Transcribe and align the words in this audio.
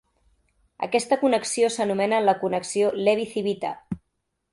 Aquesta 0.85 1.17
connexió 1.23 1.69
s'anomena 1.75 2.21
la 2.23 2.35
connexió 2.45 2.89
Levi-Civita. 3.09 3.75